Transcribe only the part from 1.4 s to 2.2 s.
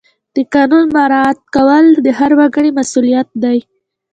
کول د